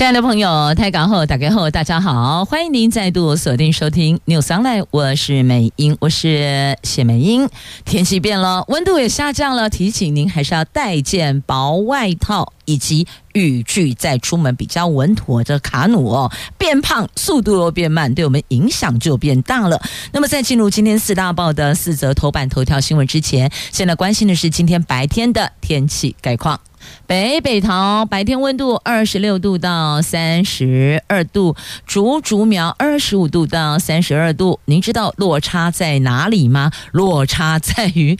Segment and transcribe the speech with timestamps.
[0.00, 7.46] 亲爱的朋友，台港后打开后，大家好，欢迎您再度锁定收听 News Online，我是美英，我是谢美英。
[7.84, 15.44] 天气变了，温度也下降了，提醒您还是要带件薄外套以及雨具，再出门比较稳妥。
[15.44, 19.82] 这卡努哦，变胖，速度变慢，对我们影响就变大了。
[20.12, 26.58] 那么，在进入今天四大报的四则头版头条新闻之前，现在关心的是今天白天的天气概况。
[27.06, 31.56] 北北桃白天温度二十六度到三十二度，
[31.86, 34.60] 竹竹苗二十五度到三十二度。
[34.66, 36.70] 您知道落差在哪里吗？
[36.92, 38.18] 落差在于。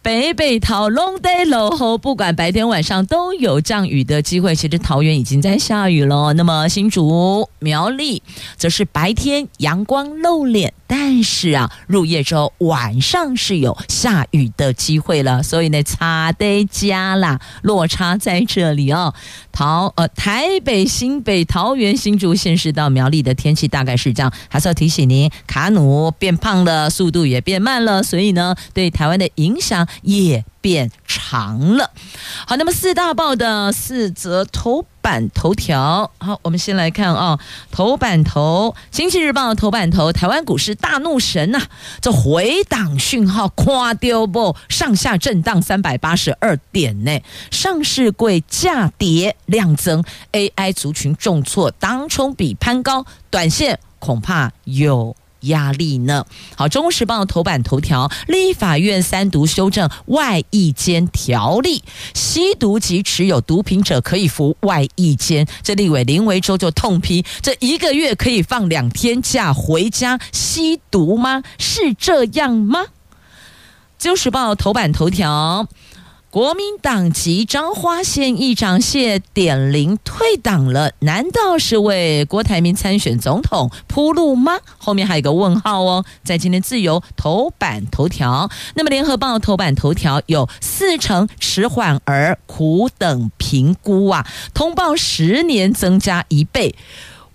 [0.00, 4.54] 北北桃 long day low 后，不管白天晚上都有降雨的机会。
[4.54, 6.32] 其实桃园已经在下雨了。
[6.34, 8.22] 那么新竹苗栗
[8.56, 15.42] 则是白天阳光露脸，但是啊，入夜之后晚上是有下雨的机会了。
[15.42, 19.12] 所以呢，差得加啦，落差在这里哦。
[19.50, 24.32] 桃呃，台北、新北、桃园、新竹县市到苗栗的天气大概是这样。
[24.48, 29.86] 还是要提醒您，卡努变胖了，速度也变慢了，所以呢，对台湾的影响。
[30.02, 31.90] 也变长了。
[32.46, 37.38] 好，那么四大报的四则头版头条，好，我们先来看啊、
[37.70, 41.66] 头版头，《经济日报》头版头，台湾股市大怒神呐、啊，
[42.00, 55.16] 这回档讯号夸丢不，上下震荡三百八十二点呢，上市柜价跌量增，AI 族群重挫，当冲比攀高，短线恐怕有。
[55.40, 56.24] 压力呢？
[56.56, 61.82] 好，《中国时报》头版头条：立法院三读修正外役间条例，
[62.14, 65.46] 吸毒及持有毒品者可以服外役间。
[65.62, 71.42] 这立委林维洲就痛批：这一个月可以放两天假回家吸毒吗？
[71.58, 72.80] 是这样吗？
[73.98, 75.66] 《自由时报》头版头条。
[76.30, 84.58] 国民党籍彰化县议长谢点玲退党了，难道是为郭台铭参选总统铺路吗？
[84.76, 86.04] 后面还有个问号哦。
[86.22, 96.74] 在今天自由头版头条，那么联合报头版头条有四成迟缓儿苦等评估啊，通报十年增加一倍。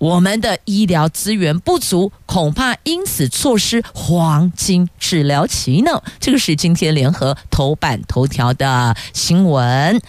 [0.04, 6.04] 我们的医疗资源不足，恐怕因此错失黄金治疗期呢。
[6.20, 10.02] 这个是今天联合头版头条的新闻。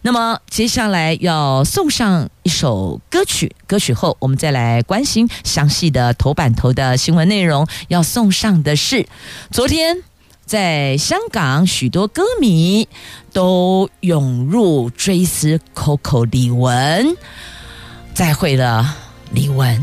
[0.00, 7.66] 那么接下来要送上一首歌曲，歌曲后我们再来关心详细的头版头的新闻内容。
[7.88, 9.06] 要送上的是
[9.50, 10.02] 昨天
[10.46, 12.88] 在香港，许多歌迷
[13.34, 17.16] 都涌入追思 Coco 李玟，
[18.14, 19.01] 再会了。
[19.34, 19.80] 李玟，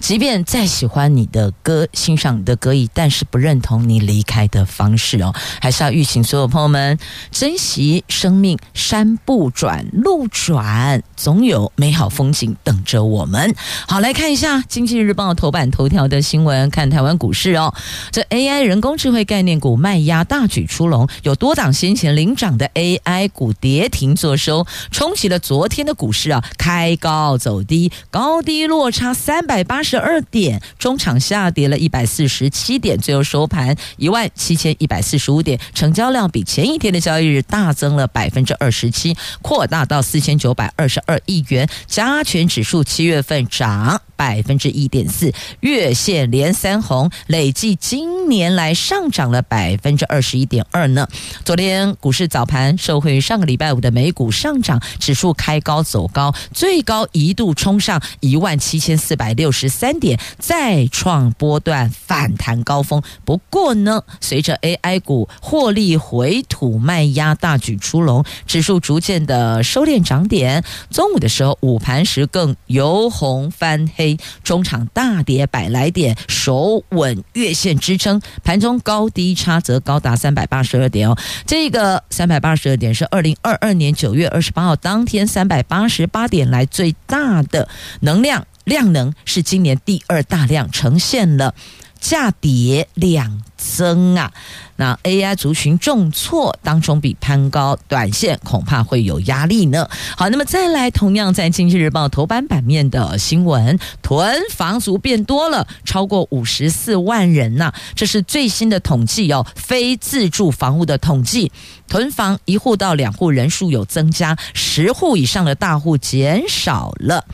[0.00, 6.98] 即便再喜欢你的歌，欣赏你的歌艺，但是不认同你离开的方式哦，还是要预请所有朋友们
[7.30, 13.54] 珍惜生命，山不转路转，总有美好风景等着我们。
[13.86, 17.74] 好，来看一下《经济日报》头版头条的新闻，看台湾股市哦，
[18.10, 28.60] 这 AI 人工智慧概念股卖压大举出笼，有多档先前领涨的 AI 股跌停作收，冲击了昨天的股市啊，开高走低，高低。
[28.70, 41.68] 落差三百八十十二点，中场下跌了一百四十七点，最后收盘一万七千一百四十五点，成交量比前一天的交易日大增了百分之二十七，扩大到四千九百二十二亿元。
[41.88, 51.08] 加权指数七月份涨百分之一点四，月线连三红，累计今年来上涨了百分之二十一点二呢。
[51.42, 58.80] 昨天股市早盘受惠于上个礼拜五的美股上涨，指数开高走高，最高一度冲上一万七。
[58.80, 63.02] 千四百六十三点，再创波段反弹高峰。
[63.26, 70.64] 不过呢，随着 AI 股获利回吐，卖压大举出笼，指数逐渐的收敛涨点。
[70.90, 74.09] 中午的时候，午盘时更由红翻黑，
[74.42, 78.20] 中场大跌百来点，守稳月线支撑。
[78.42, 81.16] 盘中高低差则高达三百八十二点哦。
[81.46, 87.68] 这个三百八十二点是二零二二年九月二十八号当天三百八十八点来最大的
[88.00, 88.46] 能量。
[88.64, 91.54] 量能是今年第二大量，呈现了
[91.98, 94.32] 价跌两增啊。
[94.76, 99.86] 那 AI 族群重挫当中比攀高，短线恐怕会有压力呢。
[100.16, 111.52] 好，那么再来，同样在《经济日报》头版版面的新闻，囤房族变多了，超过五十四万人呐、这是最新的统计哦，非自住房屋的统计。
[111.86, 117.26] 囤房一户到两户人数有增加，十户以上的大户减少了。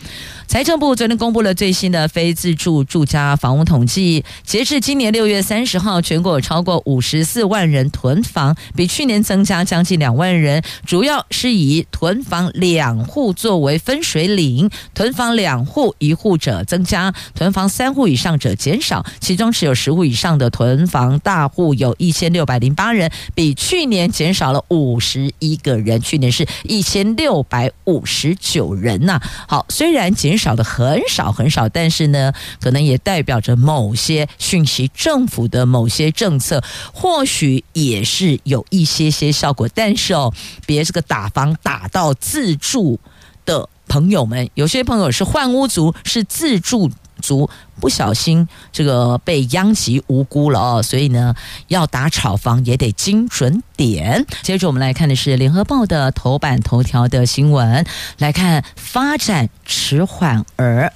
[0.49, 10.63] 财政部昨天公布了最新的非自住住家房屋统计，截至今年六月三十号，全全国有超过五十四万人囤房，比去年增加将近两万人。
[10.87, 19.05] 主要是以囤房两户作为分水岭，囤房两户一户者增加，囤房三户以上者减少。
[19.21, 26.01] 其中持有十户以上的囤房大户有一千六百零八人，比去年减少了五十一个人。
[26.01, 29.21] 去年是一千六百五十九人呐。
[29.47, 30.37] 好，虽然减。
[30.37, 36.63] 少的很少很少，但是呢，可能也代表着某些讯息，政府的某些政策
[36.93, 39.69] 或许也是有一些些效果。
[39.75, 40.33] 但是哦，
[40.67, 42.99] 别这个打房打到自住
[43.45, 46.91] 的朋友们，有些朋友是换屋族，是自住
[47.23, 47.49] 族，
[47.81, 50.83] 不小心这个被殃及无辜了哦。
[50.83, 51.35] 所以呢，
[51.69, 54.27] 要打炒房也得精准点。
[54.43, 57.87] 接着我们来看的是联合报的头版头条的新闻，
[58.19, 60.93] 来看发展迟缓儿。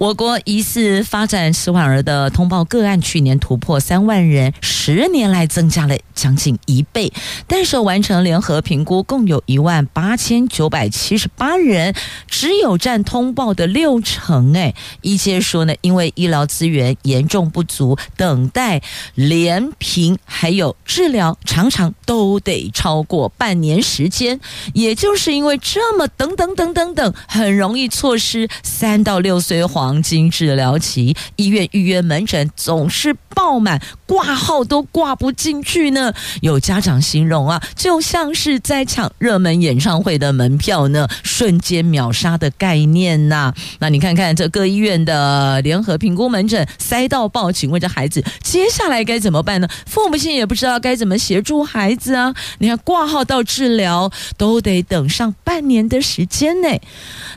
[0.00, 7.12] 我国疑似发展迟缓儿的通报个案，去年突破三万人，十年来增加了将近一倍。
[7.46, 11.94] 但是完成联合评估，共有一万八千九百七十八人，
[12.26, 14.56] 只有占通报的六成。
[14.56, 18.80] 哎，医界说呢，因为医疗资源严重不足，等待
[19.14, 24.40] 联评还有治疗，常常都得超过半年时间。
[24.72, 29.89] 也就是因为这么等等等等等，很容易错失三到六岁黄。
[29.90, 36.12] 黄金治疗期，医院预约门诊总是爆满，挂号都挂不进去呢。
[36.42, 49.66] 有家长形容啊，就像是在抢热门演唱会的门票呢，瞬间秒杀的概念呐、那你看看这各医院的联合评估门诊塞到爆，请问这孩子接下来该怎么办呢？
[49.86, 52.32] 父母亲也不知道该怎么协助孩子啊。
[52.58, 56.68] 你看挂号到治疗都得等上半年的时间呢。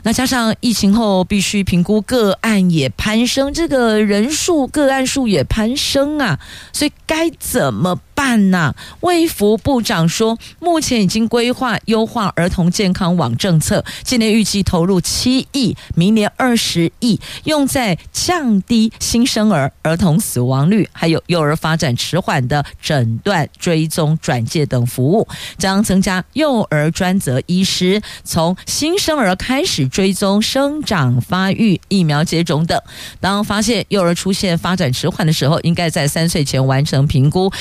[0.04, 6.38] 那加上疫情后必须评估个案也攀升，这个人数个案数也攀升啊，
[6.74, 8.76] 所以该怎么办呢、啊？
[9.00, 32.24] 卫福部长说，目前已经规划优化儿童健康网政策，今年预计投入七亿，明年二十亿，用在降低新生儿儿童死亡率，还有幼儿发展迟缓的诊断、追踪、转介等服务，将增加幼儿专责医师，从新生儿开始追踪生长发育、疫苗。
[32.24, 32.80] 接种等，
[33.20, 37.52] 当发现幼儿出现发展迟缓的时候，应该在三岁前完成评估，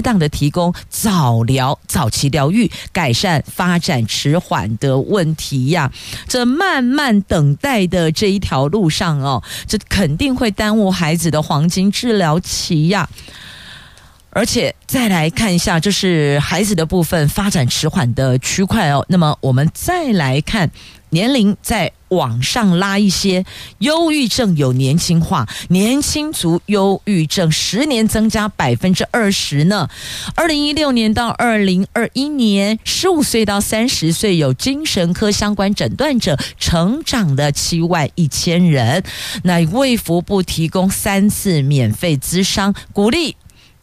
[0.00, 5.92] 适当的提供早疗、早期疗愈，改善发展迟缓的问题呀。
[6.26, 13.10] 这慢慢等待的这一条路上哦，这肯定会耽误孩子的黄金治疗期呀。
[14.30, 19.04] 而且再来看一下，这是孩子的部分发展迟缓的区块哦。
[19.08, 20.70] 那么我们再来看。
[21.12, 23.44] 年龄再往上拉一些，
[23.78, 29.88] 忧郁症有年轻化，年轻族忧郁症十年增加百分之二十呢。
[30.36, 39.02] 二零一六年到二零二一年，十五岁到三十岁有精神科相关诊断者成长了七万一千人。
[39.42, 43.34] 那卫福部提供三次免费咨商，鼓励。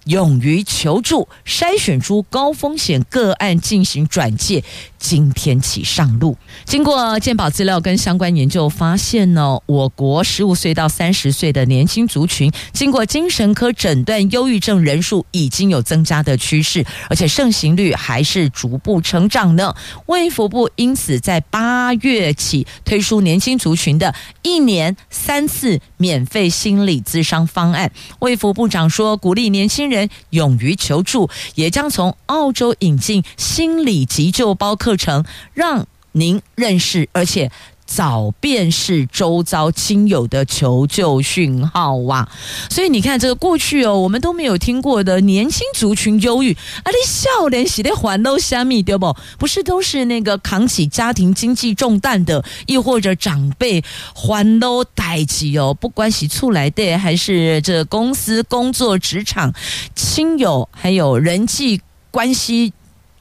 [0.08, 4.64] 勇于求助，筛选出高风险个案进行转介。
[4.98, 6.38] 今天起上路。
[6.66, 19.74] 经过鉴宝资料跟相关研究发现呢，我国十五岁到三十岁的年轻族群，经过精神科诊断，忧郁症人数已经有增加的趋势，而且盛行率还是逐步成长呢。
[20.08, 27.92] 卫福部因此在八月起推出年轻族群的一年三次免费心理咨商方案。
[28.20, 30.10] 卫福部长说，鼓励年轻人。
[30.32, 37.52] 勇于求助，也将从澳洲引进心理急救包课程，让您认识，而且。
[37.90, 42.30] 早辨识周遭亲友的求救讯号啊！
[42.70, 46.52] 所以你看，这个过去哦，我们都没有听过的年轻族群忧郁，
[46.84, 49.16] 啊，你少年时的环都虾米对不？
[49.40, 53.82] 不是都是那个扛起家庭经济重担的，亦或者长辈
[54.14, 59.54] 环都带起哦，不管是出来的还是这公司工作职场
[59.96, 61.80] 亲友，还有人际
[62.12, 62.74] 关系。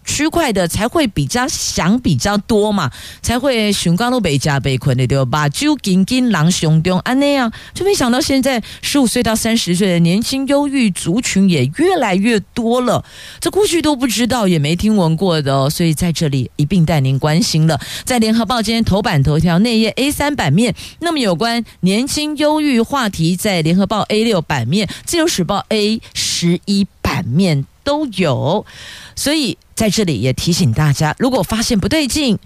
[0.06, 5.48] 区块的才会比较想比较多嘛，才会熊高路北加被困的对吧？
[5.48, 13.04] 就紧紧狼熊中啊那样，就没想到现在十五岁到三十岁的年轻忧郁族群也越来越多了，
[13.40, 17.78] 这过去都不知道也没听闻过的哦，所以在这里一并带您关心了。
[18.04, 28.66] 在联合报今天头版头条内页 A 三版面，那么有关年轻忧郁话题，在联合报 A 六版面、自由时报 A 十一版面都有，
[29.14, 29.56] 所以。
[29.76, 32.38] 在这里也提醒大家，如果发现不对劲，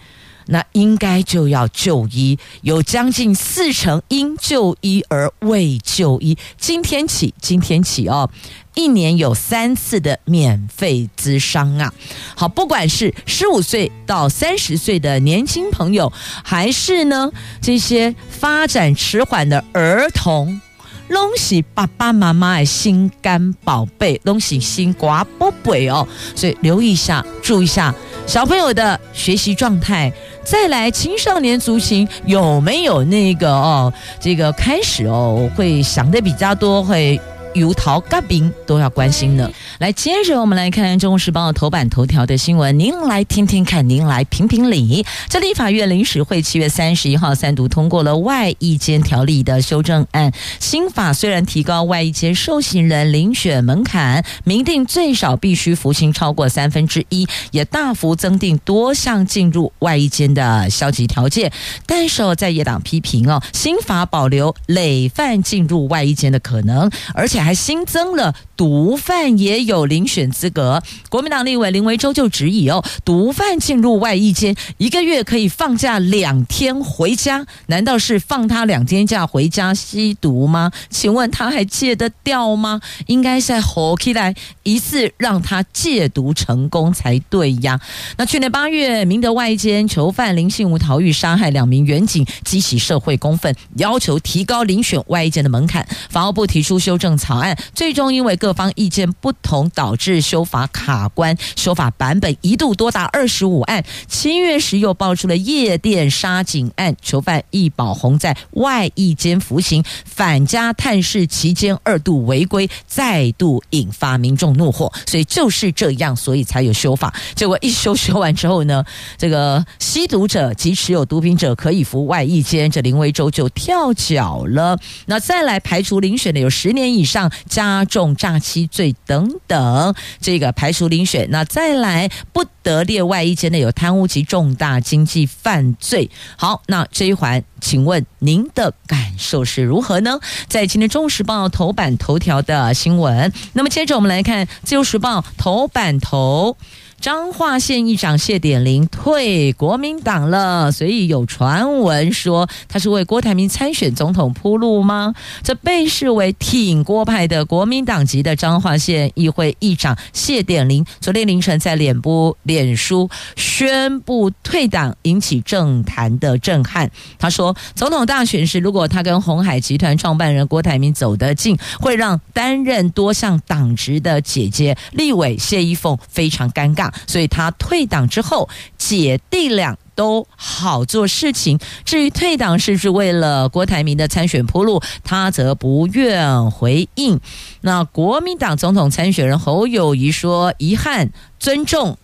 [0.46, 2.36] 那应该就要就医。
[2.62, 6.36] 有将近四成因就医而未就医。
[6.58, 8.28] 今天起，今天起哦，
[8.74, 11.94] 一年有三次的免费咨商啊。
[12.34, 17.30] 好，不管是十五岁到三十岁的年轻朋友，还是呢
[17.62, 20.60] 这些发展迟缓的儿童。
[21.10, 27.94] 拢是爸爸妈妈的心肝宝贝，拢是心肝宝贝哦，所以留意一下，注意一下
[28.26, 30.12] 小朋友的学习状态。
[30.44, 37.20] 再来，青少年族群有没有那个哦，这个开始哦，会想的比较多，会。
[37.54, 39.50] 油桃干饼都要关心呢。
[39.78, 45.04] 来，接着我们来看《中国时报》头版头条的新闻，您来听听看，您来评评理。
[45.28, 50.32] 这立法院临时会七月三十一号三读通过了外役监条例的修正案。
[50.60, 61.50] 新法虽然提高外役监受刑人遴选门槛，明定最少必须服刑超过三分之一，也大幅增订多项进入外役监的消极条件。
[61.86, 67.39] 但是，在野党批评哦，新法保留累犯进入外役监的可能，而且。
[67.42, 70.82] 还新增了毒贩也有遴选资格。
[71.08, 80.70] 国民党立委林维洲就质疑哦，毒贩进入外役间，一个月可以放假两天回家，难道是放他两天假回家吸毒吗？
[80.90, 82.82] 请问他还戒得掉吗？
[83.06, 87.80] 应该在火起来一次让他戒毒成功才对呀。
[88.18, 95.88] 那去年八月，明德外役监囚犯林信吾逃狱杀害两名员警，激起社会公愤，要求提高遴选外役间的门槛。
[96.10, 101.36] 法务部提出修正草案，最终因为各各方意见不同，导致修法卡关。
[101.54, 103.84] 修法版本一度多达二十五案。
[104.08, 114.92] 七月时又爆出了夜店杀警案，囚犯易宝红在外役监服刑，返家探视期间二度违规，再度引发民众怒火。
[115.06, 117.14] 所以就是这样，所以才有修法。
[117.36, 118.84] 结果一修修完之后呢，
[119.16, 124.76] 这个吸毒者及持有毒品者可以服外役监，这林威洲就跳脚了。
[125.06, 127.30] 那再来排除遴选的有十年以上。
[127.48, 131.28] 加重诈七罪等等，这个排除遴选。
[131.30, 136.10] 那再来不得列外一间内有贪污及重大经济犯罪。
[136.36, 140.18] 好，那这一环，请问您的感受是如何呢？
[140.48, 143.32] 在今天《中时报》头版头条的新闻。
[143.52, 146.56] 那么接着我们来看《自由时报》头版头。
[147.00, 155.14] 彰化县议长谢典林退国民党了，所以有传闻说他是为郭台铭参选总统铺路吗？
[155.42, 166.90] 这被视为挺郭派的国民党籍的彰化县议会议长谢典林，昨天凌晨在脸部脸书宣布退党，引起政坛的震撼。
[167.18, 176.89] 他说，总统大选时，如果他跟鸿海集团创办人郭台铭走得近，会让担任多项党职的姐姐立委谢依凤非常尴尬。
[177.06, 181.58] 所以他退党之后，姐弟俩都好做事情。
[181.84, 187.20] 至于退党是不是为了郭台铭的参选铺路，他则不愿回应。
[187.60, 191.98] 那国民党总统参选人侯友谊说：“遗憾，尊重，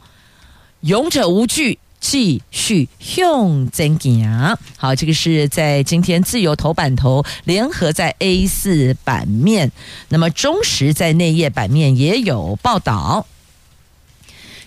[0.80, 9.72] 勇者无惧，继续向前行。”好，这个是在今天自由头版头联合在 A 四版面，
[10.10, 13.26] 那么中时在内页版面也有报道。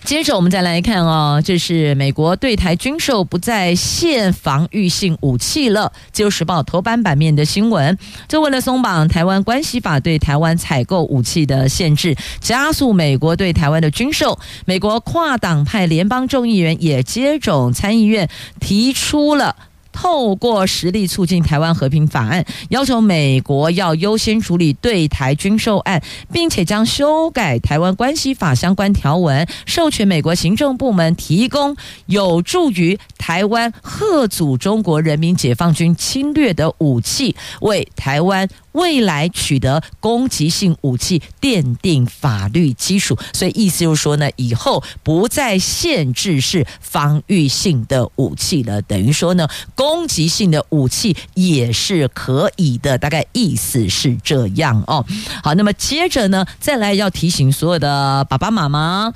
[0.04, 5.92] 接着我们再来看哦，这是美国对台军售不再限防御性武器了。
[6.10, 14.38] 自由时报头版版面的新闻，就为了松绑台湾关系法对台湾采购武器的限制，加速美国对台湾的军售。
[14.64, 18.28] 美国跨党派联邦众议员也接种参议院
[18.58, 19.54] 提出了。
[19.92, 38.48] 透过实力促进台湾和平法案，要求美国要优先处理对台军售案，并且将修改台湾关系法相关条文，授权美国行政部门提供有助于台湾贺阻中国人民解放军侵略的武器，为台湾。
[38.72, 55.04] 未来取得攻击性武器奠定法律基础，所以意思就是说呢，以后不再限制是防御性的武器了，等于说呢，攻击性的武器也是可以的，大概意思是这样哦。
[55.42, 59.12] 好，那么接着呢，再来要提醒所有的爸爸妈妈。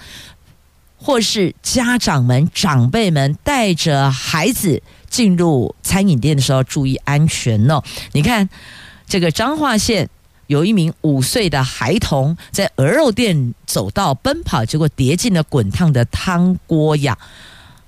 [0.96, 7.82] 或是家长们、长辈们带着孩子进入餐饮店的时候，注意安全哦。
[8.12, 8.48] 你看，
[9.06, 10.08] 这个彰化县
[10.46, 17.16] 有一名五岁的孩童在鹅肉店走道奔跑，结果跌进了滚烫的汤锅呀，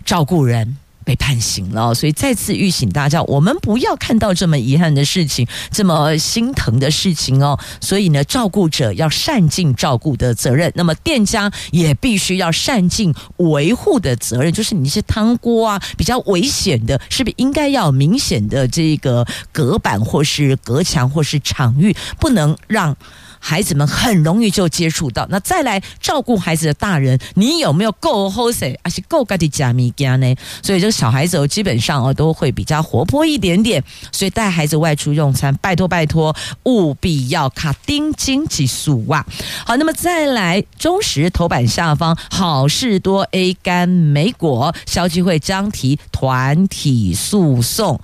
[0.05, 0.77] 照顾人。
[1.07, 7.57] 被判刑了，所以再次预醒大家，我们不要看到这么遗憾的事情，这么心疼的事情哦。
[7.81, 14.53] 所以呢，照顾者要善尽照顾的责任，那么店家也必须要善尽维护的责任。
[14.53, 22.97] 就是你一些汤锅啊，比较危险的，是不是应该要明显的这个隔板或是隔墙或是场域，不能让。
[23.39, 30.35] 孩子们很容易就接触到，那再来照顾孩子的大人，你有没有够好势，还是够家的假米家呢？
[30.63, 36.35] 所以这个小孩子基本上哦都会比较活泼一点点，所以带孩子外出用餐，拜托拜托，
[36.65, 39.27] 务必要卡丁金激素啊！
[39.67, 48.01] 好，那么再来中时头版下方，好事多 A 干莓果消基会将提团体诉讼。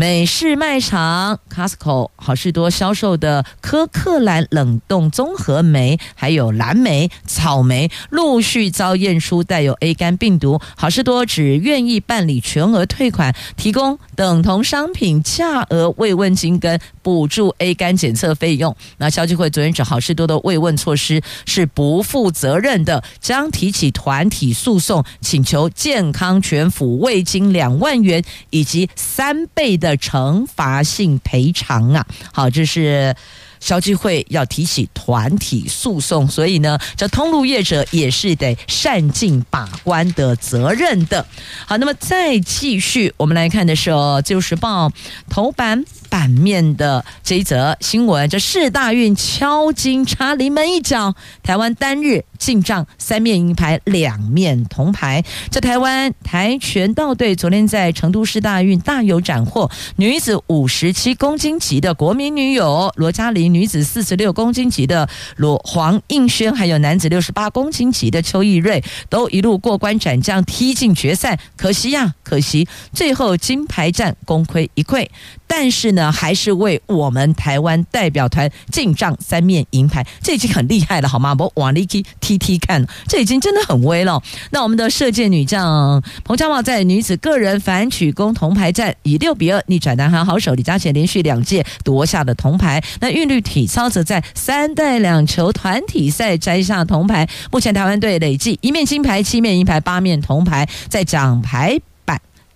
[0.00, 10.58] 美式卖场 Costco 好事多销售的科克兰冷冻综合莓，还有蓝莓、草莓，陆续遭验出带有 A 肝病毒。
[10.74, 18.74] 好事多只愿意办理全额退款，提供等同商品价额慰问金跟补助 A 肝检测费用。
[18.96, 29.80] 那消基会昨天指好事多的慰问措施是不负责任的，将提起团体诉讼，请求健康全抚慰金两万元以及三倍的。
[29.80, 33.16] 的惩罚性赔偿啊，好，这是
[33.60, 41.26] 消基会要提起团体诉讼，所以呢，这通路业者也是得善尽把关的责任的。
[41.66, 43.88] 好，那么再继续，我们来看的是
[44.22, 44.88] 《自由时报》
[45.30, 45.82] 头版。
[46.10, 55.24] 版面的这一则新闻，这世大运敲金插临门一脚，台湾单日进账三面银牌，两面铜牌。
[55.50, 71.38] 这台湾跆拳道队昨天在成都市大运大有斩获，女子五十七公斤级的国民女友罗嘉玲，女子四十六公斤级的罗黄应轩，还有男子六十八公斤级的邱义瑞，都一路过关斩将，踢进决赛。
[71.56, 75.06] 可惜呀，可惜最后金牌战功亏一篑。
[75.46, 81.36] 但是呢，那还是为我们台湾代表团进账三面银牌，这已经很厉害了，好吗？
[81.38, 84.22] 我往里去踢踢看，这已经真的很威了。
[84.50, 92.82] 那我们的射箭女将彭佳茂在女子个人反曲弓铜牌战以六比二逆转南韩好手李嘉贤，连续两届夺下的铜牌。
[93.00, 97.28] 那韵律体操则在三带两球团体赛摘下铜牌。
[97.52, 101.78] 目前台湾队累计一面金牌、七面银牌、八面铜牌，在奖牌。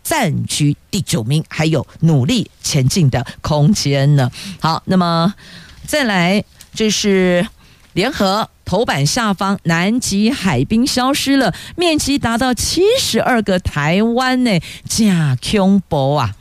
[0.04, 4.30] 暂居第九名，还有努力前进的空间呢。
[4.60, 5.34] 好，那么
[5.84, 7.44] 再来这是
[7.94, 16.36] 联合头版下方，南极海冰消失了，面积达到七十二个台湾呢，假恐怖啊！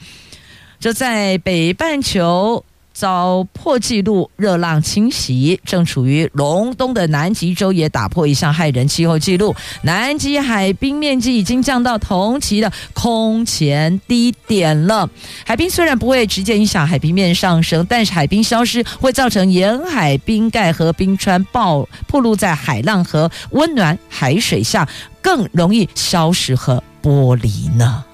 [0.80, 2.63] 就在北半球。
[2.94, 9.56] 遭破纪录热浪侵袭，正处于隆冬的南极洲也打破一项骇人气候纪录。
[9.82, 15.10] 南极海冰面积已经降到同期的空前低点了。
[15.46, 24.88] 海冰虽然不会直接影响海平面上升，但是海冰消失会造成沿海冰盖和冰川暴暴露在海浪和温暖海水下，
[25.22, 28.06] 更容易消失和剥离呢。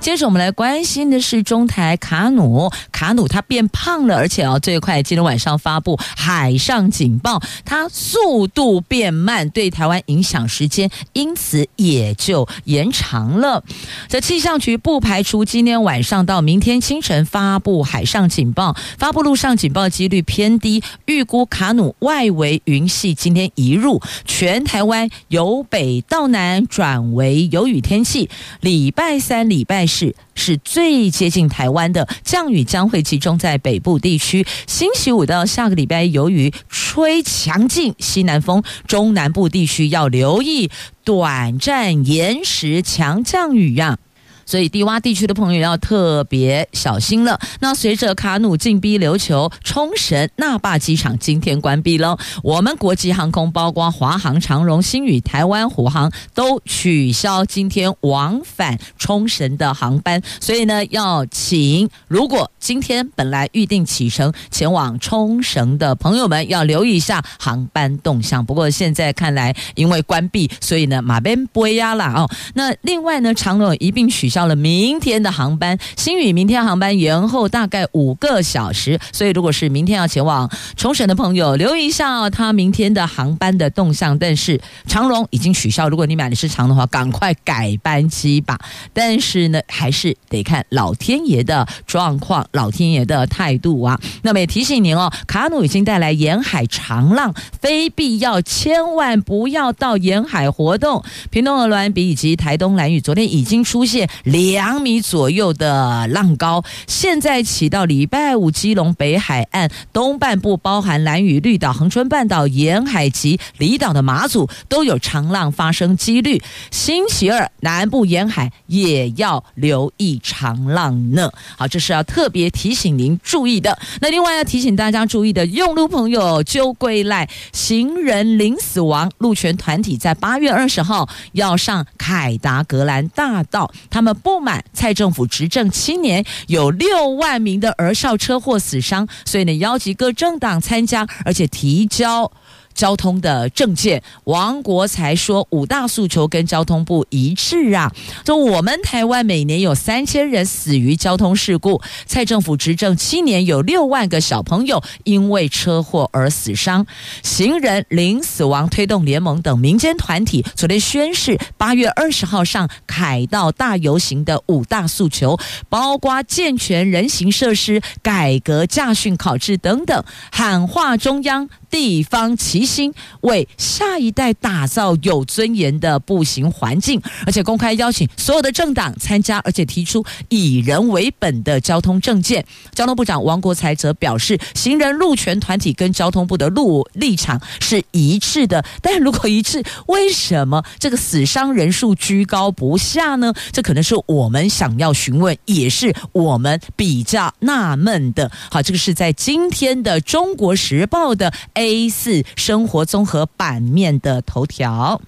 [0.00, 13.62] 接着我们来关心的是中台卡努，卡努它变胖了，而且哦，最快今天晚上发布海上警报，它速度变慢，对台湾影响时间因此也就延长了。
[14.08, 29.65] 这气象局不排除今天晚上到明天清晨发布海上警报，发布陆上警报几率偏低，预估卡努外围云系今天移入全台湾，由北到南转为有雨天气，礼拜三礼。
[29.66, 40.70] 拜四是最接近台湾的降雨将会集中在北部地区，星期五到下个礼拜，由于吹强劲西南风，中南部地区要留意
[41.04, 43.98] 短暂延时强降雨呀。
[44.46, 47.38] 所以低洼地区的朋友要特别小心了。
[47.58, 52.16] 那随着卡努进逼琉球，冲绳那霸机场今天关闭了。
[52.44, 60.22] 我们国际航空，包括华航、长荣、星宇、台湾虎航，都取消今天往返冲绳的航班。
[60.40, 68.46] 所以呢，要请如果今天本来预定启程前往冲绳的朋友们，要留意一下航班动向。
[68.46, 72.30] 不过现在看来，因为关闭，所以呢马边不压了哦。
[72.54, 74.35] 那另外呢，长荣一并取消。
[74.36, 75.78] 消了明天的航班。
[75.96, 84.18] 星宇明天航班延后大概五个小时，所以如果是明天要前往冲绳的朋友，留意一下，他明天的航班的动向。
[84.18, 88.58] 但是长荣已经取消，如果你买的是长的话，赶快改班机吧。
[88.92, 93.98] 但是呢，还是得看老天爷的状况，老天爷的态度啊。
[94.20, 101.02] 那么也提醒您哦，卡努已经带来沿海长浪，非必要千万不要到沿海活动。
[101.30, 116.42] 屏东鹅銮鼻以及台东兰屿昨天已经出现两米左右的浪高，现在起到礼拜五，基隆北海岸东半部，包含蓝屿、绿岛、恒春半岛沿海及离岛的马祖都有长浪发生几率。
[116.72, 121.30] 星期二南部沿海也要留意长浪呢。
[121.56, 123.78] 好，这是要特别提醒您注意的。
[124.00, 142.30] 那另外要提醒大家注意的，用路朋友就归赖行人零死亡路权团体在八月二十号要上凯达格兰大道，他们不满蔡政府执政七年有六万名的儿少车祸死伤，所以呢，邀集各政党参加，而且提交。
[142.76, 147.90] 交通的政见，王国材说五大诉求跟交通部一致啊。
[148.22, 156.86] 就我们台湾每年有三千人死于交通事故，蔡政府执政七年有六万个小朋友因为车祸而死伤。
[157.22, 165.38] 行人零死亡推动联盟等民间团体昨天宣示，八月二十号上凯道大游行的五大诉求，
[165.70, 171.48] 包括健全人行设施、改革驾训考试等等，喊话中央。
[171.68, 182.44] 地方齐心为下一代打造有尊严的步行环境，而且公开邀请所有的政党参加，而且提出以人为本的交通政见。
[182.74, 193.32] 交通部长王国材则表示，行人路权团体跟交通部的路立场是一致的，但如果一致，为什么这个死伤人数居高不下呢？
[193.52, 198.30] 这可能是我们想要询问，也是我们比较纳闷的。
[198.50, 201.32] 好，这个是在今天的《中国时报》的。
[201.54, 204.98] A 四生生活综合版面的头条。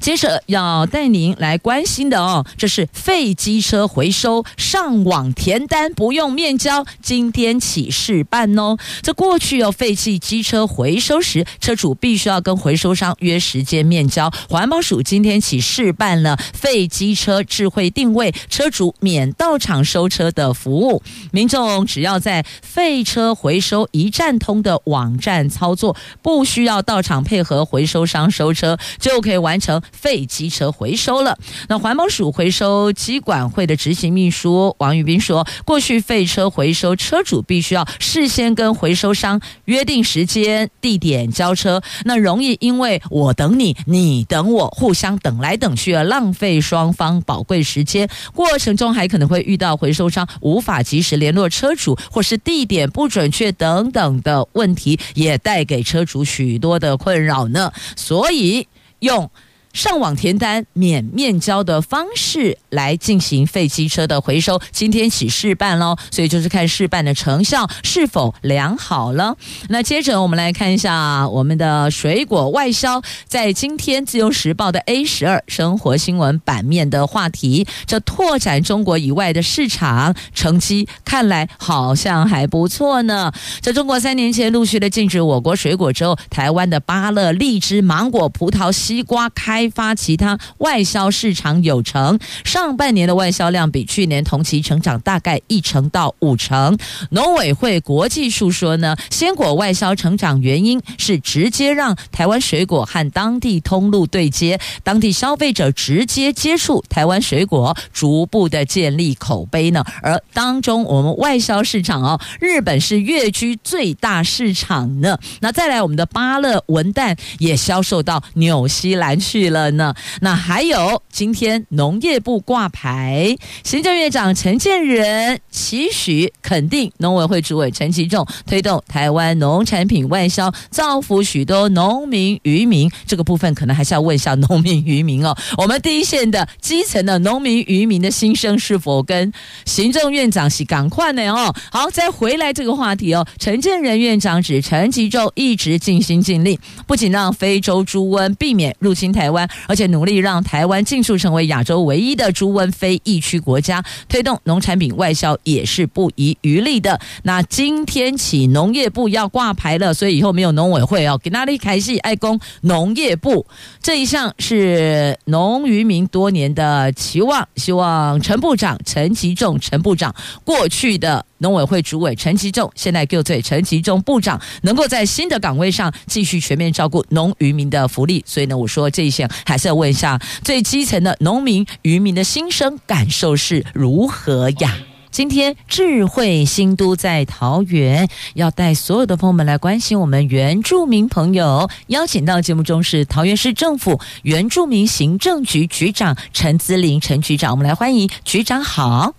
[0.00, 8.76] 接着要带您来关心的哦，这是废机车回收上网填单不用面交，今天起试办哦。
[9.02, 14.30] 这过去有废弃机车回收时，车主必须要跟回收商约时间面交。
[14.48, 21.02] 环保署今天起试办了废机车智慧定位，车主免到场收车的服务。
[21.32, 29.82] 民众只要在废车回收一站通的网站操作，不需要到场配合回收商收车，就可以完成。
[29.92, 31.38] 废机车回收了。
[31.68, 48.08] 那环保署回收机管会的执行秘书王玉斌说，过去废车回收车主必须要事先跟回收商约定时间、地点交车，那容易因为我等你，你等我，互相等来等去，而浪费双方宝贵时间。
[48.34, 57.72] 过程中还可能会遇到回收商无法及时联络车主，或是地点不准确等等的问题，也带给车主许多的困扰呢。
[57.96, 58.66] 所以
[59.00, 59.30] 用。
[59.78, 69.36] 上网填单免面交的方式来进行废机车的回收，今天起试办喽，所以就是看试办的成效是否良好了。
[69.68, 83.30] 那接着我们来看一下我们的水果外销，在今天自由时报的 A 十二生活新闻版面的话题，这拓展中国以外的市场成绩看来好像还不错呢。
[83.60, 89.67] 在中国三年前陆续的禁止我国水果之后，台湾的芭乐、荔枝、芒果、葡萄、西瓜开。
[89.70, 96.76] 发其他外销市场有成，上半年的外销量比去年同期成长大概一成到五成。
[97.10, 109.84] 农委会国际处说呢，鲜果外销成长原因是直接让台湾水果和当地通路对接，当地消费者直接接触台湾水果，逐步的建立口碑呢。
[110.02, 115.18] 而当中我们外销市场哦，日本是跃居最大市场呢。
[115.40, 119.68] 那再来我们的芭乐文旦也销售到纽西兰去了。
[119.72, 132.90] 呢，那还有今天农业部挂牌，行政院长陈建仁期许肯定农委会主委陈其仲推动台湾农产品外销，造福许多农民渔民。
[133.06, 139.32] 这个部分可能还是要问一下农民渔民哦， 我们第一线的基层的农民渔民的心声是否跟
[139.66, 141.30] 行政院长是赶快呢？
[141.30, 149.37] 哦，好，再回来这个话题哦，陈建仁院长指陈其仲一直尽心尽力，不仅让非洲猪瘟避免入侵台湾。
[149.66, 156.98] 而且努力让台湾尽速成为亚洲唯一的猪瘟非疫区国家，推动农产品外销也是不遗余力的。
[157.24, 163.46] 那今天起，农业部要挂牌了，所以以后没有农委会哦，给哪里开戏爱工农业部
[163.82, 171.26] 这一项是农渔民多年的期望，希望陈部长陈吉仲陈部长过去的。
[171.38, 184.76] 农委会主委陈吉仲，现在就对陈吉仲部长能够在新的岗位上继续全面照顾农渔民的福利，所以呢，我说这一项还是要问一下最基层的农民渔民的心声感受是如何呀？
[185.10, 199.14] 今天智慧新都在桃园，要带所有的朋友们来关心我们原住民朋友，邀请到节目中是桃园市政府原住民行政局局长陈姿玲陈局长，我们来欢迎局长好，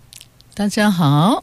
[0.54, 1.42] 大家好。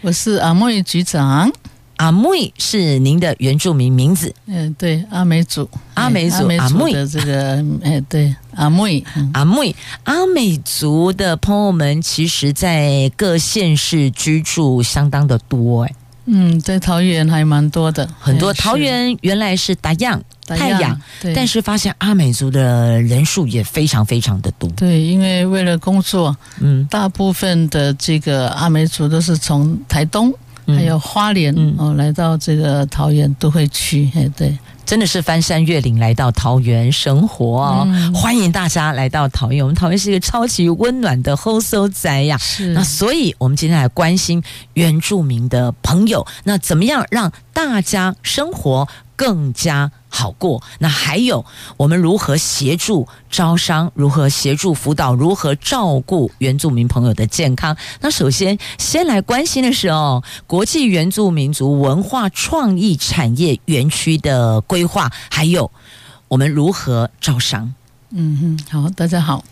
[0.00, 1.50] 我是阿妹局长，
[1.96, 4.32] 阿妹是您的原住民名字。
[4.46, 6.92] 嗯，对，阿美族，阿美族，阿妹。
[6.92, 9.02] 的这个，哎，对，阿妹，
[9.34, 15.92] 阿妹，阿美族的朋友们，其实在各县市居住相当的多，哎，
[16.28, 18.52] 嗯，在桃园还蛮多的，很多。
[18.54, 20.22] 桃园原来是打样。
[20.48, 20.98] 太阳，
[21.34, 24.66] 但是发现阿美族的人数也非常非常的多。
[24.70, 30.32] 对，因为为了工作，嗯，大部分的这个阿美族都是从台东、
[30.64, 34.10] 嗯、还有花莲、嗯、哦来到这个桃园都会去。
[34.14, 34.56] 哎，对，
[34.88, 37.82] 真的是翻山越岭来到桃园生活哦。
[37.86, 42.38] 嗯、欢迎大家来到桃园，我们桃园是一个超级温暖的后所宅呀。
[42.38, 50.62] 是，那所以我们今天来关心原住民的朋友，那怎么样让大家生活更加好过。
[50.78, 51.44] 那还有，
[51.76, 53.90] 我们如何协助招商？
[53.94, 55.14] 如何协助辅导？
[55.14, 57.76] 如何照顾原住民朋友的健康？
[58.00, 65.70] 那首先，先来关心的是哦，国际原住民族文化创意产业园区的规划，还有
[66.28, 67.74] 我们如何招商？
[68.10, 69.44] 嗯哼，好，大家好。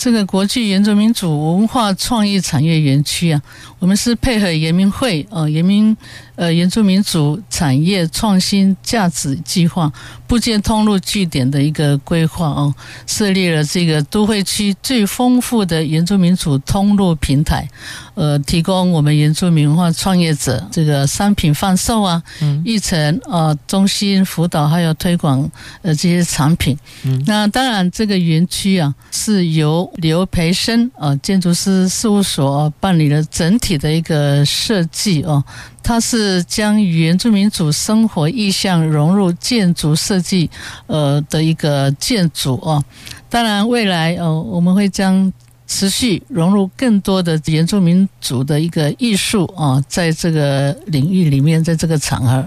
[0.00, 3.42] 这个国际原住民族文化创意产业园区啊，
[3.78, 5.94] 我们是配合原民会呃原民
[6.36, 9.92] 呃原住民族产业创新价值计划
[10.26, 12.74] 部件通路据点的一个规划哦，
[13.06, 17.68] 设立了这个都会区最丰富的原住民族通路平台，
[18.14, 25.46] 呃，提供我们原住民文化创业者这个商品贩售啊，嗯，育成啊中心辅导还有推广
[25.82, 35.42] 呃这些产品，嗯，那当然这个园区啊是由刘培生啊，建筑师事务所办理了整体的一个设计哦。
[35.82, 40.48] 它是将原住民族生活意向融入建筑设计
[40.86, 42.82] 呃的一个建筑哦。
[43.28, 45.32] 当然，未来哦，我们会将。
[45.72, 52.44] 持续融入更多的原住民族的一个艺术啊，在这个领域里面，在这个场合，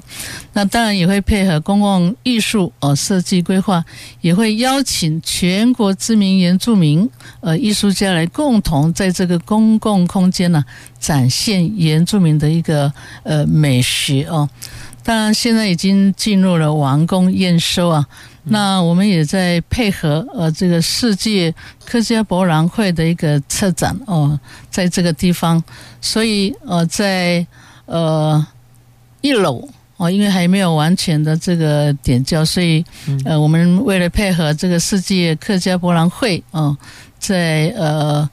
[0.51, 3.81] 那当然也会配合公共艺术呃设计规划，
[4.19, 7.09] 也会邀请全国知名原住民
[7.39, 10.61] 呃艺术家来共同在这个公共空间呢
[10.99, 12.91] 展现原住民的一个
[13.23, 14.49] 呃美学哦。
[15.01, 18.05] 当然，现在已经进入了完工验收啊。
[18.43, 21.53] 那我们也在配合呃这个世界
[21.85, 25.63] 客家博览会的一个策展哦，在这个地方，
[26.01, 27.45] 所以呃在
[27.85, 28.45] 呃
[29.21, 32.83] 一楼哦，因为还没有完全的这个点交，所以
[33.25, 36.75] 呃我们为了配合这个世界客家博览会哦，
[37.19, 38.29] 在呃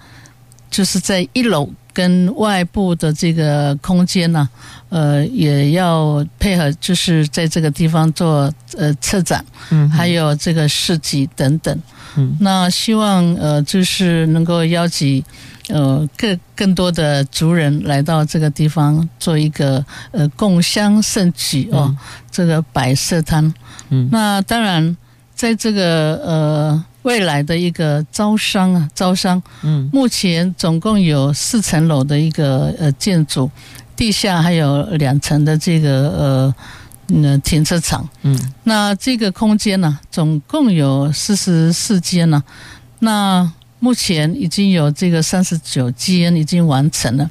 [0.71, 1.69] 就是在一楼。
[1.93, 4.49] 跟外部的这个空间呢，
[4.91, 11.77] 呃，也要配合，就是在这个地方做呃策展，嗯，还有这个市集等等，
[12.17, 15.25] 嗯，那希望呃，就是能够邀请
[15.69, 21.97] 呃更更多的族人来到这个地方做一个呃共襄盛举哦，嗯、
[22.31, 23.55] 这个摆设摊，
[23.89, 24.97] 嗯，那当然
[25.35, 26.85] 在这个呃。
[27.03, 33.51] 未来的一个招商啊，招商，嗯，目前总共有四层楼的一个呃建筑，
[34.01, 36.55] 地下还有两层的这个呃
[37.09, 38.35] 那停车场，嗯，
[38.65, 42.43] 那这个空间呢，总共有四十四间呢，
[43.01, 47.31] 那目前已经有这个三十九间已经完成了，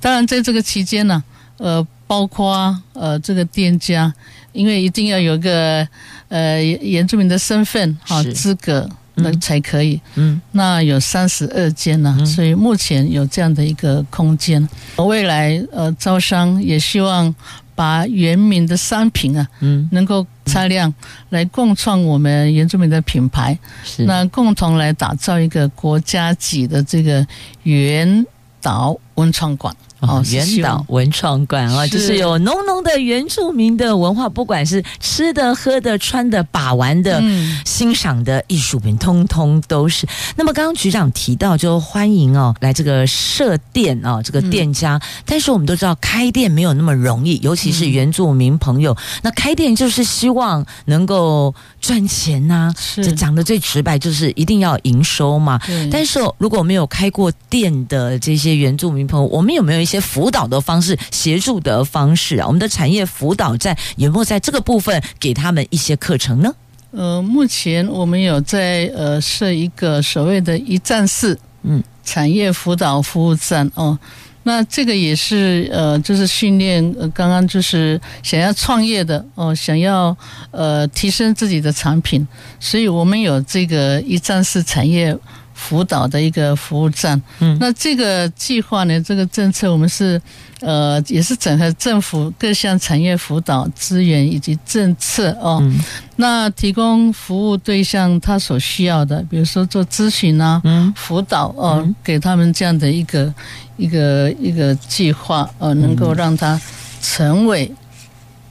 [0.00, 1.24] 当然在这个期间呢，
[1.56, 4.12] 呃，包括呃这个店家，
[4.52, 5.88] 因为一定要有个
[6.28, 8.86] 呃原住民的身份哈资格。
[9.14, 14.66] 那才可以，嗯，那有三十二间呢，嗯，所以目前有这样的一个空间。
[14.96, 17.34] 未来呃，招商也希望
[17.74, 20.92] 把原民的商品啊，嗯，能够擦亮，
[21.30, 24.04] 来共创我们原住民的品牌，是。
[24.04, 27.26] 那共同来打造一个国家级的这个
[27.64, 28.24] 原
[28.60, 29.74] 岛文创馆。
[30.02, 40.06] 哦，原岛文创馆啊，就是有浓浓的原住民的文化，不管是吃的、喝的、穿的、把玩的、嗯、欣赏的艺术品，通通都是。
[40.34, 44.96] 那么刚刚局长提到，就欢迎哦来这个设店哦，这个店家。
[44.96, 48.92] 嗯、但是我们都知道，开店没有那么容易，尤其是原住民朋友。
[48.92, 55.60] 嗯、那开店就是希望能够赚钱呐、啊，这讲的最直白，就是一定要营收嘛。
[55.90, 62.46] 但是如果没有开过店的这些原住民朋友，我们有没有一些辅导的方式、协助的方式啊？
[62.46, 66.52] 我们的产业辅导站有没有在这个部分给他们一些课程呢？
[66.90, 73.98] 呃，目前我们有在呃设一个所谓的一站式嗯产业辅导服务站哦。
[74.44, 80.16] 那这个也是呃，就是训练呃，刚刚就是想要创业的哦，想要
[80.50, 82.26] 呃提升自己的产品，
[82.58, 85.16] 所以我们有这个一站式产业。
[85.62, 90.20] 辅导的一个服务站，嗯，那这个计划呢，这个政策我们是，
[90.60, 95.78] 呃，也是整合政府各项产业辅导资源以及政策哦，嗯，
[96.16, 103.32] 那提供服务对象他所需要的，比如说做咨询啊，嗯，辅导哦，嗯，给他们这样的一个
[103.76, 106.60] 一个一个计划，呃，能够让他
[107.00, 107.72] 成为。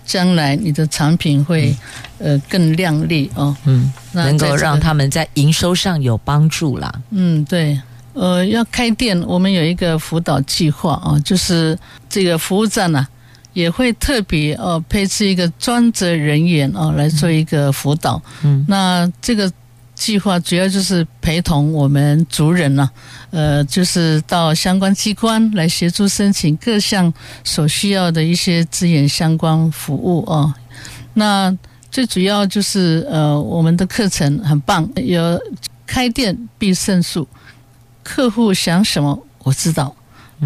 [0.04, 1.74] 将来你的产品会
[2.22, 6.94] 呃更亮丽哦，嗯，能够让他们在营收上有帮助啦。
[7.10, 7.80] 嗯，对，
[8.14, 11.78] 呃，要开店，我们有一个辅导计划啊，就是
[12.10, 13.10] 这个服务站呢、啊、
[13.54, 18.22] 也会特别哦配置一个专责人员哦来做一个辅导。
[18.44, 19.52] 嗯，那这个。
[19.94, 22.90] 计划主要就是陪同我们族人呢、
[23.30, 30.52] 啊，呃，就是到相关机关来协助申请各项所需要的一些资源相关服务哦。
[31.14, 31.56] 那
[31.92, 35.40] 最主要就是呃，我们的课程很棒，有
[35.86, 37.28] 开店必胜术，
[38.02, 39.94] 客户想什么我知道，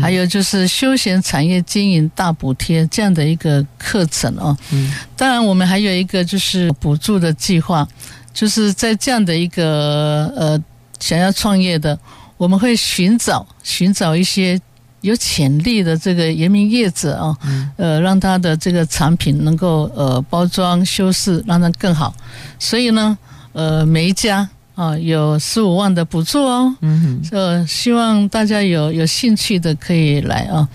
[0.01, 4.57] 还有就是休闲产业经营大补贴这样的一个课程哦。
[4.71, 7.87] 嗯，当然我们还有一个就是补助的计划。
[8.33, 10.61] 就是在这样的一个呃
[10.99, 11.97] 想要创业的，
[12.35, 14.59] 我们会寻找寻找一些
[15.05, 17.37] 有潜力的这个盐民业者啊，
[17.77, 22.11] 呃，让他的这个产品能够呃包装修饰，让它更好。
[22.57, 23.15] 所以呢，
[23.53, 30.67] 呃，每一家啊有十五万的补助哦，嗯哼，呃，希望大家有有兴趣的可以来啊。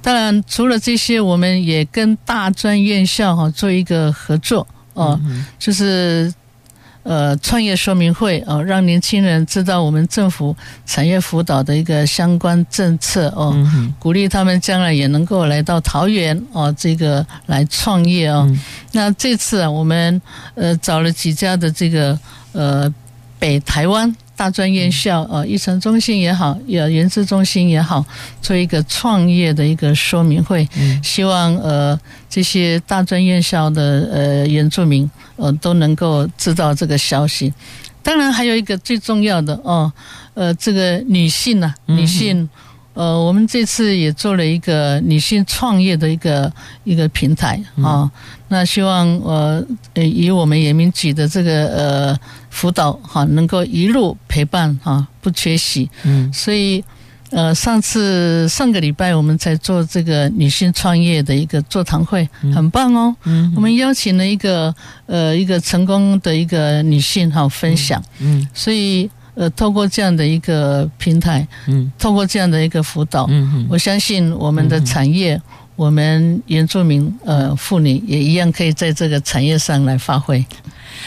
[0.00, 4.64] 当然，除了这些，我们也跟大专院校哈做一个合作
[4.94, 5.20] 哦，
[5.58, 6.32] 就是。
[7.02, 13.56] 呃，创业说明会哦、呃，让年轻人知道我们政府产业辅导的一个相关政策哦，
[13.98, 18.46] 鼓励他们将来也能够来到桃园哦、呃，这个来创业哦。
[18.48, 18.60] 嗯、
[18.92, 20.20] 那这次啊，我们
[20.54, 22.18] 呃找了几家的这个
[22.52, 22.92] 呃
[23.38, 24.14] 北台湾。
[24.36, 28.04] 大专院校呃，育成中心也好，也研制中心也好，
[28.40, 30.68] 做一个创业的一个说明会，
[31.02, 37.52] 希望呃这些大专院校的呃原住民呃都能够知道这个消息。
[38.02, 39.92] 当然还有一个最重要的哦，
[40.34, 42.48] 呃这个女性呐、啊，女性。
[42.94, 46.52] 呃，我们这次也做了一个女性创业的一个
[46.84, 48.10] 一个平台啊、嗯哦，
[48.48, 49.64] 那希望呃，
[49.94, 52.20] 以我们人民局的这个呃
[52.52, 55.90] 辅导哈，能够一路陪伴哈、哦，不缺席。
[56.04, 56.84] 嗯，所以
[57.30, 63.16] 呃，上次上个礼拜我们在做这个女性创业的一个座谈会，嗯、很棒哦。
[63.24, 64.72] 嗯，我们邀请了一个
[65.06, 68.00] 呃一个成功的一个女性哈、哦、分享。
[68.20, 69.10] 嗯，所以。
[69.34, 75.42] 呃，透过这样的一个平台，嗯，透过这样的一个辅导，嗯哼，我相信我们的产业，嗯、
[75.74, 80.44] 我们原住民呃妇女也一样可以在这个产业上来发挥。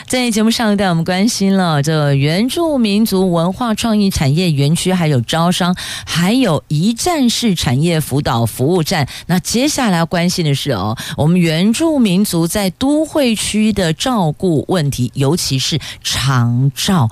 [0.07, 9.07] 在节目上带我们关心了这原住民族文化创意产业园区，还有招商，还有一站式产业辅导服务站。
[9.27, 17.09] 那接下来要关心的是哦，我们原住民族在都会区的照顾问题，尤其是长照。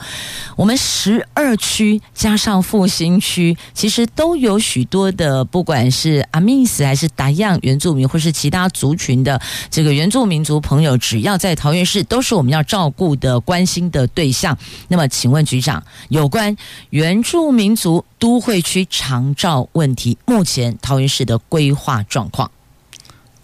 [0.56, 12.63] 我们十二区加上复兴区，其实都有许多的，不管是阿密斯还是达样原住民，或是其他族群的这个原住民族朋友，只要在桃园市，都是我们要。
[12.64, 16.56] 照顾的关心的对象，那么请问局长，有关
[16.90, 22.50] 原住民族都会区长照问题，目前桃园市的规划状况？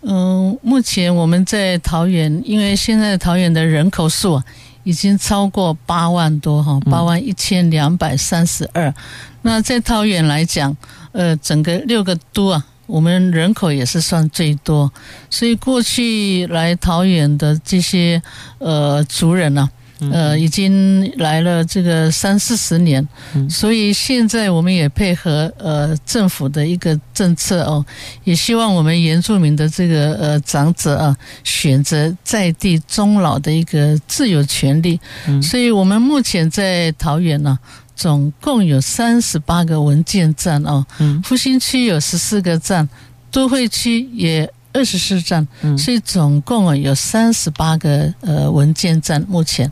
[0.01, 4.43] 嗯，目前我们在桃园，因为现在桃园的人口数啊，
[4.83, 8.93] 已经超过八万多哈，八万一千两百三十二。
[9.41, 10.75] 那在桃园来讲，
[11.11, 12.65] 呃，整个六个都啊。
[12.89, 14.91] 我们人口也是算最多，
[15.29, 18.19] 所以过去来桃园的这些
[18.57, 19.69] 呃族人呢、
[20.11, 23.07] 呃，已经来了这个三四十年，
[23.47, 27.85] 所以现在我们也配合呃政府的一个政策哦，
[28.23, 34.99] 也希望我们原住民的这个呃长者啊，选择在地终老的一个自由权利。
[35.43, 37.59] 所以我们目前在桃园呢，
[37.99, 40.85] 总共有三十八个文件站哦，
[41.23, 42.87] 复兴区有十四个站，
[43.29, 44.49] 都会区也。
[44.71, 45.45] 二十四站，
[45.79, 49.19] 所以总共啊有三十八个呃文件站。
[49.27, 49.69] 目前，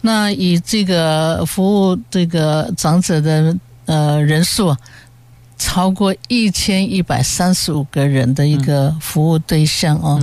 [0.00, 3.54] 那以这个服务这个长者的
[3.84, 4.78] 呃人数啊，
[5.58, 10.18] 超过一千一百三十五个人的一个服务对象哦。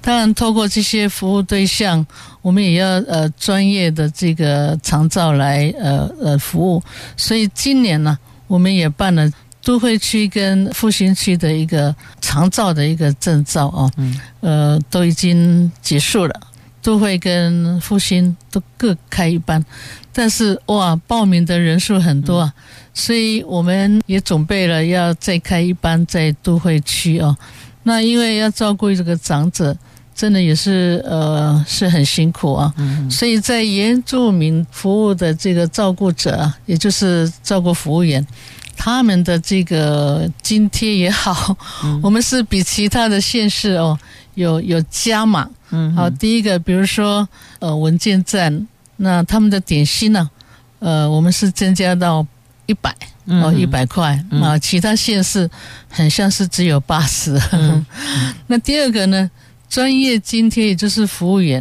[0.00, 2.06] 当然，透过这些服务对象，
[2.42, 6.82] 我们也要呃专业的这个长照来呃呃服务。
[7.16, 8.16] 所以今年呢，
[8.46, 9.30] 我们也办了。
[9.60, 13.92] 都会区跟复兴区的一个长照的一个证照哦，
[14.40, 16.40] 呃，都已经结束了。
[16.80, 19.62] 都会跟复兴都各开一班，
[20.10, 22.54] 但是哇，报名的人数很多啊，
[22.98, 27.34] 所以我们也准备了要再开一班在都会区哦。
[27.84, 29.74] 那因为要照顾这个长者，
[30.12, 32.74] 真的也是呃是很辛苦啊，
[33.08, 38.26] 所以在原住民服务的这个照顾者啊，也就是照顾服务员。
[38.76, 43.96] 他们的这个津贴也好，嗯、我们是比其他的县市哦
[44.34, 45.48] 有有加码。
[45.70, 47.28] 嗯，好，第一个比如说
[47.60, 50.28] 呃文件站，那他们的点心呢，
[50.80, 52.26] 呃我们是增加到
[52.68, 52.94] 一百
[53.26, 55.50] 哦一百块啊，其他县市
[55.90, 57.36] 很像是只有八十。
[57.50, 57.84] 嗯、
[58.46, 59.28] 那第二个呢，
[59.68, 61.60] 专业津贴也就是服务员，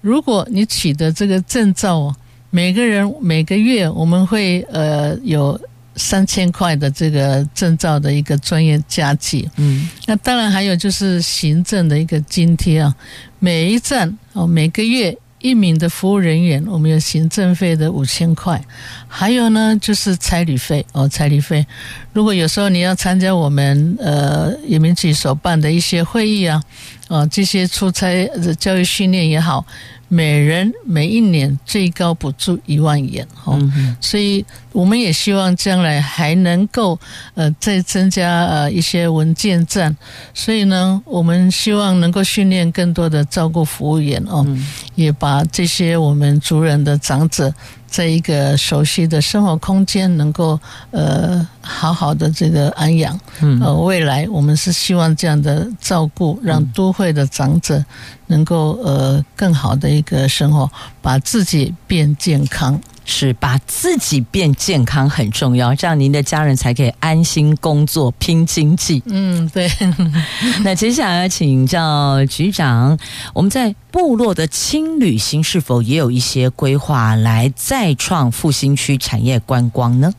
[0.00, 2.16] 如果你取得这个证照哦，
[2.50, 5.56] 每个人每个月我们会呃有。
[5.98, 12.94] 三千块的这个证照的一个专业加计，嗯，那当然还有就是行政的一个津贴啊，
[13.38, 15.16] 每一站哦，每个月
[15.48, 18.60] 一名的服务人员，我们有行政费的五千块，
[19.06, 20.84] 还有呢就是差旅费。
[20.92, 21.64] 哦，差旅费，
[22.12, 26.62] 如果有时候你要参加我们呃移民局所办的一些会议啊，
[27.08, 28.28] 啊这些出差
[28.58, 29.64] 教育训练也好。
[30.08, 33.60] 每人每一年最高补助一万元哦，
[34.00, 34.44] 所以
[34.76, 36.98] 我们也希望将来还能够
[37.34, 39.96] 呃再增加呃一些文件站，
[40.34, 44.46] 所以呢，我们希望能够训练更多的照顾服务员哦，
[44.94, 47.50] 也把这些我们族人的长者。
[47.88, 50.58] 在一个熟悉的生活空间，能够
[50.90, 57.82] 呃好好的这个安养，嗯，呃，未来我们是希望这样的照顾，让都会的长者
[58.26, 60.68] 能够呃更好的一个生活，
[61.00, 62.78] 把自己变健康。
[63.08, 69.00] 是把自己变健康很重要，这样您的家人才可以安心工作、拼经济。
[69.06, 69.70] 嗯，对。
[70.64, 72.98] 那接下来请教局长，
[73.32, 80.12] 我们在部落的轻旅行是否也有一些规划来再创复兴区产业观光呢？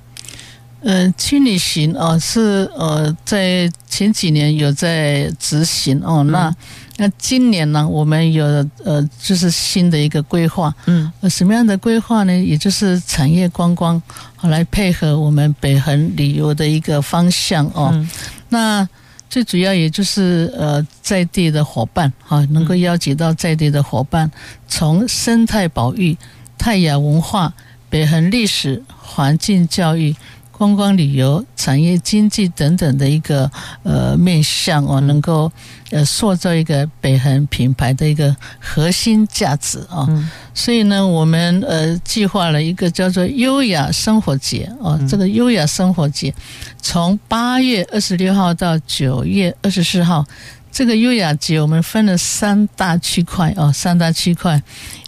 [0.82, 6.48] 呃，轻旅行哦，是呃在前几年有在执行哦，那。
[6.48, 6.56] 嗯
[7.00, 8.44] 那今年呢，我们有
[8.84, 12.36] 呃，就是新的一个规划，嗯，什么样的规划呢？
[12.36, 14.02] 也就是产业观光，
[14.36, 17.92] 好来配合我们北横旅游的一个方向哦。
[17.94, 18.10] 嗯、
[18.50, 18.90] 那
[19.30, 24.32] 最主要也就是呃，在地的伙伴哈，能够邀请到在地的伙伴，
[24.68, 26.18] 从生态保育、
[26.58, 27.54] 泰雅文化、
[27.90, 30.16] 北横历史、环境教育。
[30.50, 33.52] 观光旅游、产业经济等等的一个
[33.84, 35.52] 呃面向哦，能够
[35.92, 40.06] 呃塑造一个北恒品牌的一个核心价值啊。
[40.10, 46.34] 嗯、所以呢，我们呃计划了一个叫做优雅生活节哦，这个优雅生活节
[46.82, 50.26] 从八月二十六号到九月二十四号，
[50.72, 54.62] 这个优雅节我们分了三大区块哦，三大区块，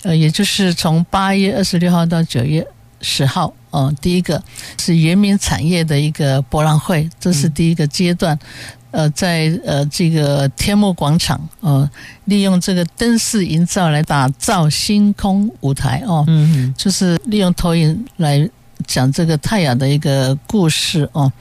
[0.04, 2.66] 呃，也就是从八月二十六号到九月
[3.02, 3.54] 十号。
[3.72, 4.42] 哦，第一个
[4.80, 8.36] 是原民产业的一个博览会，这是第一个阶段。
[8.92, 11.90] 呃，在呃这个天幕广场，呃，
[12.26, 18.50] 利用这个灯饰营造来打造星空舞台哦，嗯嗯，就是利用投影来
[18.86, 21.32] 讲这个太阳的一个故事哦。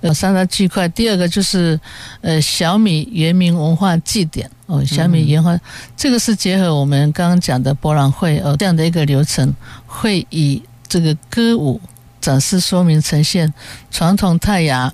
[0.00, 1.78] 有三大区块，第二个就是
[2.20, 5.58] 呃小米原民文化祭典哦，小米原化，
[5.96, 9.54] 这个是结合我们刚刚讲的博览会哦这样的一个流程，
[9.86, 10.62] 会以。
[10.86, 11.80] 这个歌舞
[12.20, 13.52] 展示说明呈现
[13.90, 14.92] 传统泰雅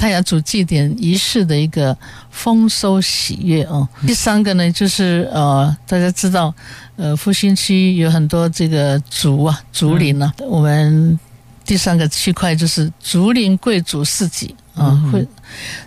[0.00, 1.94] 泰雅族祭典仪式的一个
[2.30, 3.86] 丰收喜悦哦。
[4.06, 6.54] 第三个呢，就是呃，大家知道
[6.96, 10.40] 呃，复兴区有很多这个竹啊竹林呢、啊。
[10.40, 11.20] 嗯、我们
[11.66, 15.28] 第三个区块就是竹林贵族市集啊，会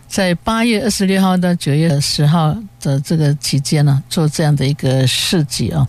[0.07, 5.87] 在八月二十六号到九月十号的这个期间呢，做这样的一个市集啊，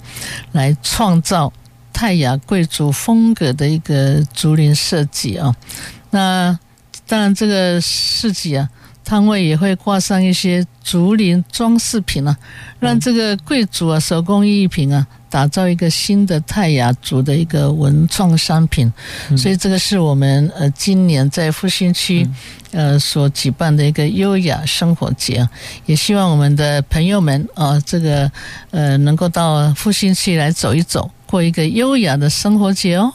[0.52, 1.52] 来创造。
[1.92, 5.54] 泰雅贵族风格的一个竹林设计啊。
[6.10, 6.58] 那
[7.06, 8.68] 当然，这个市集啊，
[9.04, 12.36] 摊位也会挂上一些竹林装饰品啊，
[12.80, 18.90] 让这个贵族啊手工艺品啊，打造一个新的泰雅族的一个文创商品。
[19.36, 22.26] 所以，这个是我们呃今年在复兴区
[22.72, 25.50] 呃所举办的一个优雅生活节，啊
[25.84, 28.30] 也希望我们的朋友们啊，这个
[28.70, 33.12] 呃能够到复兴区来走一走，过一个优雅的生活节哦。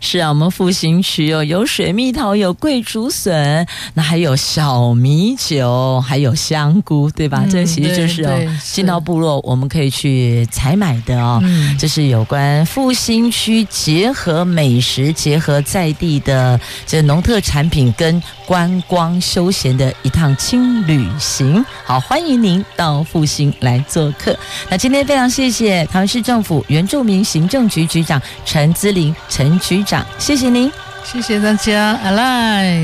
[0.00, 7.42] 是啊，我们复兴区哦，有水蜜桃，有桂竹笋，那还有小米酒，还有香菇，对吧？
[7.44, 11.40] 嗯、这其实就是哦，进到部落我们可以去采买的哦。
[11.42, 21.64] 嗯，这是有关复兴区结合美食、结合在地的这农特产品跟观光休闲的一趟轻旅行。
[21.84, 24.36] 好，欢迎您到复兴来做客。
[24.68, 29.70] 那今天非常谢谢台湾市政府原住民行政局局长陈姿麟陈局。
[29.70, 30.68] 局长，谢谢您，
[31.04, 32.76] 谢谢大家，阿赖，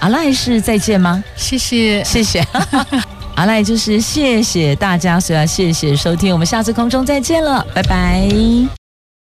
[0.00, 1.22] 阿赖是再见吗？
[1.36, 2.42] 谢谢，谢谢，
[3.36, 8.83] 阿赖就是谢谢大家，所以要谢谢收听，我们下次空中再见了，拜拜。